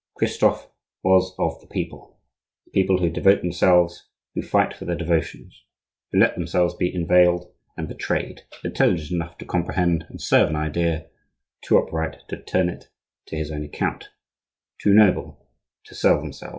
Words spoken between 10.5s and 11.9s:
idea, too